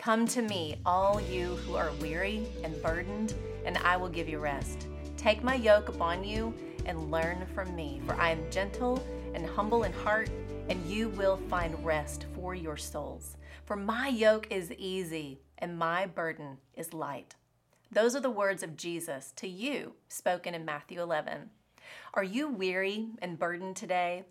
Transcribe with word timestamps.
Come 0.00 0.26
to 0.28 0.40
me, 0.40 0.80
all 0.86 1.20
you 1.20 1.56
who 1.56 1.76
are 1.76 1.92
weary 2.00 2.46
and 2.64 2.82
burdened, 2.82 3.34
and 3.66 3.76
I 3.76 3.98
will 3.98 4.08
give 4.08 4.30
you 4.30 4.38
rest. 4.38 4.86
Take 5.18 5.44
my 5.44 5.56
yoke 5.56 5.90
upon 5.90 6.24
you 6.24 6.54
and 6.86 7.10
learn 7.10 7.46
from 7.54 7.76
me, 7.76 8.00
for 8.06 8.14
I 8.14 8.30
am 8.30 8.50
gentle 8.50 9.06
and 9.34 9.44
humble 9.44 9.82
in 9.82 9.92
heart, 9.92 10.30
and 10.70 10.82
you 10.86 11.10
will 11.10 11.36
find 11.50 11.84
rest 11.84 12.24
for 12.34 12.54
your 12.54 12.78
souls. 12.78 13.36
For 13.66 13.76
my 13.76 14.08
yoke 14.08 14.46
is 14.50 14.72
easy 14.72 15.38
and 15.58 15.78
my 15.78 16.06
burden 16.06 16.56
is 16.74 16.94
light. 16.94 17.34
Those 17.92 18.16
are 18.16 18.20
the 18.20 18.30
words 18.30 18.62
of 18.62 18.78
Jesus 18.78 19.34
to 19.36 19.46
you, 19.46 19.92
spoken 20.08 20.54
in 20.54 20.64
Matthew 20.64 21.02
11. 21.02 21.50
Are 22.14 22.24
you 22.24 22.48
weary 22.48 23.08
and 23.20 23.38
burdened 23.38 23.76
today? 23.76 24.24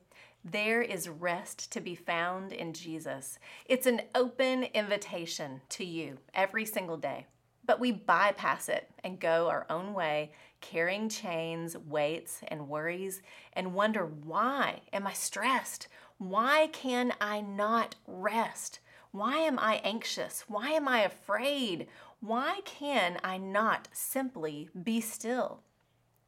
There 0.44 0.82
is 0.82 1.10
rest 1.10 1.72
to 1.74 1.82
be 1.82 1.96
found 1.96 2.54
in 2.54 2.74
Jesus. 2.74 3.40
It's 3.66 3.86
an 3.86 4.02
open 4.16 4.64
invitation 4.64 5.62
to 5.70 5.84
you 5.84 6.18
every 6.34 6.66
single 6.66 6.98
day. 6.98 7.28
But 7.66 7.80
we 7.80 7.92
bypass 7.92 8.70
it 8.70 8.90
and 9.04 9.20
go 9.20 9.50
our 9.50 9.66
own 9.70 9.94
way, 9.94 10.32
carrying 10.62 11.10
chains, 11.10 11.78
weights, 11.78 12.42
and 12.48 12.70
worries, 12.70 13.22
and 13.54 13.74
wonder 13.74 14.06
why 14.06 14.82
am 14.94 15.06
I 15.06 15.14
stressed? 15.14 15.88
Why 16.18 16.68
can 16.72 17.14
I 17.22 17.42
not 17.42 17.96
rest? 18.08 18.80
Why 19.12 19.38
am 19.38 19.60
I 19.60 19.82
anxious? 19.84 20.46
Why 20.48 20.72
am 20.72 20.88
I 20.88 21.02
afraid? 21.02 21.88
Why 22.22 22.62
can 22.66 23.20
I 23.24 23.38
not 23.38 23.88
simply 23.92 24.70
be 24.82 25.02
still? 25.02 25.62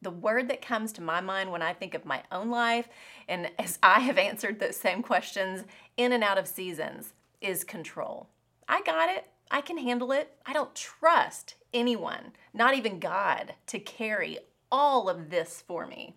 The 0.02 0.10
word 0.10 0.48
that 0.48 0.60
comes 0.60 0.92
to 0.92 1.02
my 1.02 1.20
mind 1.20 1.50
when 1.50 1.62
I 1.62 1.72
think 1.72 1.94
of 1.94 2.04
my 2.04 2.22
own 2.30 2.50
life, 2.50 2.88
and 3.28 3.50
as 3.58 3.78
I 3.82 4.00
have 4.00 4.18
answered 4.18 4.60
those 4.60 4.76
same 4.76 5.02
questions 5.02 5.64
in 5.96 6.12
and 6.12 6.22
out 6.22 6.38
of 6.38 6.46
seasons, 6.46 7.14
is 7.40 7.64
control. 7.64 8.28
I 8.68 8.82
got 8.82 9.08
it. 9.08 9.26
I 9.50 9.60
can 9.60 9.78
handle 9.78 10.12
it. 10.12 10.36
I 10.46 10.52
don't 10.52 10.74
trust 10.74 11.56
anyone, 11.74 12.32
not 12.54 12.74
even 12.74 12.98
God, 12.98 13.54
to 13.66 13.78
carry 13.78 14.38
all 14.70 15.08
of 15.08 15.30
this 15.30 15.62
for 15.66 15.86
me. 15.86 16.16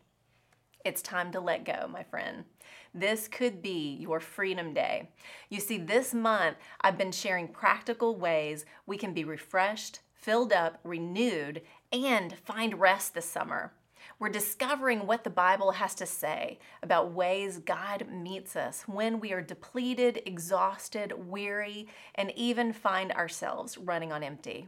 It's 0.85 1.01
time 1.01 1.31
to 1.31 1.39
let 1.39 1.65
go, 1.65 1.87
my 1.91 2.03
friend. 2.03 2.45
This 2.93 3.27
could 3.27 3.61
be 3.61 3.97
your 3.99 4.21
freedom 4.21 4.73
day. 4.73 5.09
You 5.49 5.59
see, 5.59 5.77
this 5.77 6.13
month 6.13 6.55
I've 6.79 6.97
been 6.97 7.11
sharing 7.11 7.49
practical 7.49 8.15
ways 8.15 8.65
we 8.85 8.97
can 8.97 9.13
be 9.13 9.25
refreshed, 9.25 9.99
filled 10.13 10.53
up, 10.53 10.79
renewed, 10.83 11.61
and 12.03 12.33
find 12.39 12.79
rest 12.79 13.13
this 13.13 13.25
summer. 13.25 13.71
We're 14.19 14.29
discovering 14.29 15.07
what 15.07 15.23
the 15.23 15.29
Bible 15.29 15.71
has 15.71 15.95
to 15.95 16.05
say 16.05 16.59
about 16.83 17.13
ways 17.13 17.57
God 17.59 18.07
meets 18.11 18.55
us 18.55 18.83
when 18.85 19.19
we 19.19 19.31
are 19.31 19.41
depleted, 19.41 20.21
exhausted, 20.25 21.13
weary, 21.29 21.87
and 22.15 22.31
even 22.35 22.73
find 22.73 23.11
ourselves 23.13 23.77
running 23.77 24.11
on 24.11 24.23
empty. 24.23 24.67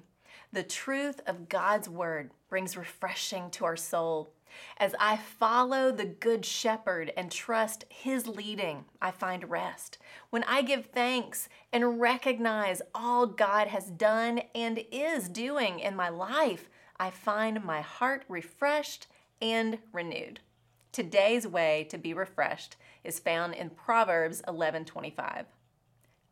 The 0.53 0.63
truth 0.63 1.19
of 1.27 1.49
God's 1.49 1.89
word 1.89 2.31
brings 2.49 2.77
refreshing 2.77 3.49
to 3.51 3.65
our 3.65 3.75
soul. 3.75 4.31
As 4.77 4.95
I 4.99 5.17
follow 5.17 5.91
the 5.91 6.05
Good 6.05 6.45
Shepherd 6.45 7.11
and 7.17 7.29
trust 7.29 7.83
His 7.89 8.27
leading, 8.27 8.85
I 9.01 9.11
find 9.11 9.49
rest. 9.49 9.97
When 10.29 10.43
I 10.45 10.61
give 10.61 10.87
thanks 10.87 11.49
and 11.73 11.99
recognize 11.99 12.81
all 12.95 13.27
God 13.27 13.67
has 13.67 13.89
done 13.91 14.41
and 14.55 14.83
is 14.91 15.27
doing 15.27 15.79
in 15.79 15.95
my 15.95 16.09
life, 16.09 16.69
I 16.99 17.11
find 17.11 17.63
my 17.63 17.81
heart 17.81 18.25
refreshed 18.27 19.07
and 19.41 19.79
renewed. 19.93 20.39
Today's 20.91 21.47
way 21.47 21.85
to 21.91 21.97
be 21.97 22.13
refreshed 22.13 22.75
is 23.03 23.19
found 23.19 23.53
in 23.53 23.69
Proverbs 23.69 24.41
11:25. 24.47 25.45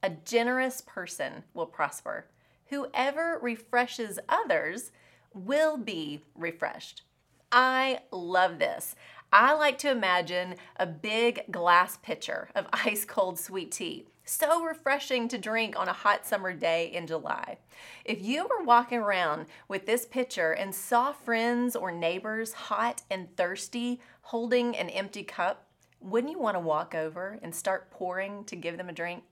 A 0.01 0.09
generous 0.09 0.81
person 0.81 1.43
will 1.53 1.67
prosper. 1.67 2.25
Whoever 2.67 3.37
refreshes 3.41 4.17
others 4.27 4.91
will 5.33 5.77
be 5.77 6.23
refreshed. 6.33 7.03
I 7.51 7.99
love 8.11 8.57
this. 8.57 8.95
I 9.37 9.51
like 9.51 9.77
to 9.79 9.91
imagine 9.91 10.55
a 10.77 10.85
big 10.85 11.51
glass 11.51 11.97
pitcher 11.97 12.47
of 12.55 12.67
ice 12.73 13.03
cold 13.03 13.37
sweet 13.37 13.69
tea. 13.69 14.05
So 14.23 14.63
refreshing 14.63 15.27
to 15.27 15.37
drink 15.37 15.77
on 15.77 15.89
a 15.89 15.93
hot 15.93 16.25
summer 16.25 16.53
day 16.53 16.89
in 16.93 17.05
July. 17.05 17.57
If 18.05 18.21
you 18.21 18.43
were 18.43 18.63
walking 18.63 18.99
around 18.99 19.47
with 19.67 19.87
this 19.87 20.05
pitcher 20.05 20.53
and 20.53 20.73
saw 20.73 21.11
friends 21.11 21.75
or 21.75 21.91
neighbors 21.91 22.53
hot 22.53 23.01
and 23.11 23.27
thirsty 23.35 23.99
holding 24.21 24.73
an 24.77 24.89
empty 24.89 25.23
cup, 25.23 25.67
wouldn't 25.99 26.31
you 26.31 26.39
want 26.39 26.55
to 26.55 26.61
walk 26.61 26.95
over 26.95 27.37
and 27.41 27.53
start 27.53 27.91
pouring 27.91 28.45
to 28.45 28.55
give 28.55 28.77
them 28.77 28.87
a 28.87 28.93
drink? 28.93 29.23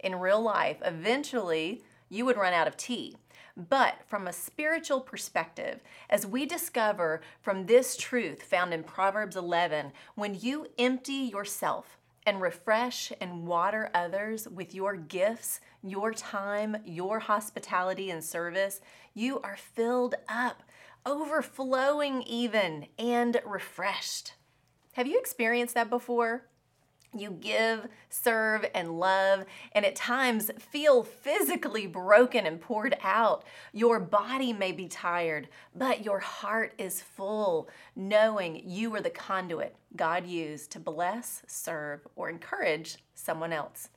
In 0.00 0.14
real 0.18 0.40
life, 0.40 0.78
eventually 0.82 1.82
you 2.08 2.24
would 2.24 2.36
run 2.36 2.52
out 2.52 2.68
of 2.68 2.76
tea. 2.76 3.16
But 3.56 4.02
from 4.06 4.26
a 4.26 4.32
spiritual 4.32 5.00
perspective, 5.00 5.80
as 6.10 6.26
we 6.26 6.44
discover 6.44 7.22
from 7.40 7.66
this 7.66 7.96
truth 7.96 8.42
found 8.42 8.74
in 8.74 8.82
Proverbs 8.82 9.34
11, 9.34 9.92
when 10.14 10.34
you 10.38 10.66
empty 10.78 11.12
yourself 11.12 11.96
and 12.26 12.42
refresh 12.42 13.12
and 13.20 13.46
water 13.46 13.88
others 13.94 14.46
with 14.48 14.74
your 14.74 14.96
gifts, 14.96 15.60
your 15.82 16.12
time, 16.12 16.76
your 16.84 17.20
hospitality 17.20 18.10
and 18.10 18.22
service, 18.22 18.80
you 19.14 19.40
are 19.40 19.56
filled 19.56 20.16
up, 20.28 20.62
overflowing 21.06 22.22
even, 22.22 22.88
and 22.98 23.40
refreshed. 23.46 24.34
Have 24.94 25.06
you 25.06 25.18
experienced 25.18 25.74
that 25.74 25.88
before? 25.88 26.46
You 27.14 27.30
give, 27.30 27.88
serve, 28.08 28.66
and 28.74 28.98
love, 28.98 29.44
and 29.72 29.84
at 29.84 29.96
times 29.96 30.50
feel 30.58 31.02
physically 31.02 31.86
broken 31.86 32.46
and 32.46 32.60
poured 32.60 32.96
out. 33.02 33.44
Your 33.72 34.00
body 34.00 34.52
may 34.52 34.72
be 34.72 34.88
tired, 34.88 35.48
but 35.74 36.04
your 36.04 36.18
heart 36.18 36.74
is 36.78 37.02
full, 37.02 37.68
knowing 37.94 38.62
you 38.64 38.94
are 38.94 39.00
the 39.00 39.10
conduit 39.10 39.76
God 39.94 40.26
used 40.26 40.70
to 40.72 40.80
bless, 40.80 41.42
serve, 41.46 42.06
or 42.16 42.28
encourage 42.28 42.98
someone 43.14 43.52
else. 43.52 43.88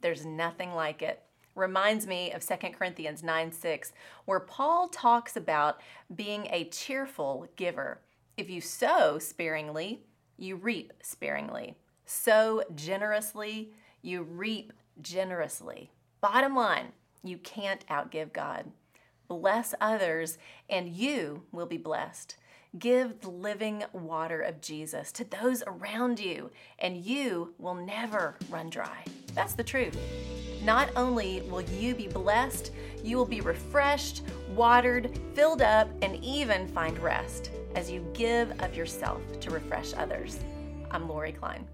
There's 0.00 0.24
nothing 0.24 0.72
like 0.72 1.02
it. 1.02 1.22
Reminds 1.54 2.06
me 2.06 2.30
of 2.30 2.46
2 2.46 2.54
Corinthians 2.70 3.24
9 3.24 3.50
6, 3.50 3.92
where 4.26 4.38
Paul 4.38 4.88
talks 4.88 5.36
about 5.36 5.80
being 6.14 6.46
a 6.50 6.68
cheerful 6.68 7.48
giver. 7.56 8.00
If 8.36 8.48
you 8.48 8.60
sow 8.60 9.18
sparingly, 9.18 10.04
you 10.36 10.54
reap 10.54 10.92
sparingly 11.02 11.74
sow 12.08 12.62
generously, 12.74 13.70
you 14.02 14.22
reap 14.22 14.72
generously. 15.00 15.90
Bottom 16.20 16.56
line, 16.56 16.92
you 17.22 17.38
can't 17.38 17.86
outgive 17.88 18.32
God. 18.32 18.70
Bless 19.28 19.74
others, 19.80 20.38
and 20.70 20.88
you 20.88 21.42
will 21.52 21.66
be 21.66 21.76
blessed. 21.76 22.36
Give 22.78 23.20
the 23.20 23.30
living 23.30 23.84
water 23.92 24.40
of 24.40 24.60
Jesus 24.60 25.12
to 25.12 25.24
those 25.24 25.62
around 25.66 26.18
you, 26.18 26.50
and 26.78 26.96
you 26.96 27.54
will 27.58 27.74
never 27.74 28.36
run 28.48 28.70
dry. 28.70 29.04
That's 29.34 29.54
the 29.54 29.64
truth. 29.64 29.98
Not 30.62 30.90
only 30.96 31.42
will 31.42 31.62
you 31.62 31.94
be 31.94 32.08
blessed, 32.08 32.72
you 33.02 33.16
will 33.16 33.26
be 33.26 33.40
refreshed, 33.40 34.22
watered, 34.54 35.18
filled 35.34 35.62
up, 35.62 35.88
and 36.02 36.22
even 36.24 36.68
find 36.68 36.98
rest 36.98 37.50
as 37.74 37.90
you 37.90 38.06
give 38.12 38.50
of 38.60 38.74
yourself 38.74 39.20
to 39.40 39.50
refresh 39.50 39.92
others. 39.94 40.40
I'm 40.90 41.08
Lori 41.08 41.32
Klein. 41.32 41.66